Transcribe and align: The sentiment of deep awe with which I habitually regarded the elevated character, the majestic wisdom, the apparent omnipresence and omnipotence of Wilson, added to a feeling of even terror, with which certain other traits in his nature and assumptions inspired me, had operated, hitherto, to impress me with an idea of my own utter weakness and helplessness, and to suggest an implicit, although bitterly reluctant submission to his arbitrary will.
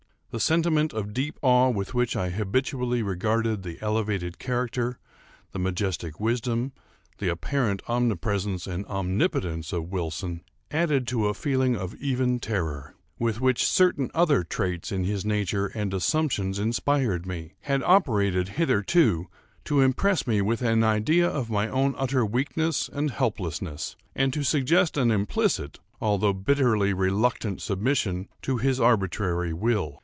The 0.33 0.39
sentiment 0.39 0.93
of 0.93 1.11
deep 1.13 1.37
awe 1.41 1.67
with 1.67 1.93
which 1.93 2.15
I 2.15 2.29
habitually 2.29 3.03
regarded 3.03 3.63
the 3.63 3.77
elevated 3.81 4.39
character, 4.39 4.97
the 5.51 5.59
majestic 5.59 6.21
wisdom, 6.21 6.71
the 7.17 7.27
apparent 7.27 7.81
omnipresence 7.89 8.65
and 8.65 8.85
omnipotence 8.85 9.73
of 9.73 9.91
Wilson, 9.91 10.45
added 10.71 11.05
to 11.07 11.27
a 11.27 11.33
feeling 11.33 11.75
of 11.75 11.95
even 11.95 12.39
terror, 12.39 12.95
with 13.19 13.41
which 13.41 13.67
certain 13.67 14.09
other 14.13 14.41
traits 14.45 14.89
in 14.89 15.03
his 15.03 15.25
nature 15.25 15.65
and 15.67 15.93
assumptions 15.93 16.59
inspired 16.59 17.25
me, 17.25 17.55
had 17.63 17.83
operated, 17.83 18.47
hitherto, 18.55 19.27
to 19.65 19.81
impress 19.81 20.25
me 20.25 20.41
with 20.41 20.61
an 20.61 20.81
idea 20.81 21.27
of 21.27 21.49
my 21.49 21.67
own 21.67 21.93
utter 21.97 22.25
weakness 22.25 22.89
and 22.93 23.11
helplessness, 23.11 23.97
and 24.15 24.31
to 24.31 24.43
suggest 24.45 24.95
an 24.95 25.11
implicit, 25.11 25.79
although 25.99 26.31
bitterly 26.31 26.93
reluctant 26.93 27.61
submission 27.61 28.29
to 28.41 28.55
his 28.55 28.79
arbitrary 28.79 29.51
will. 29.51 29.97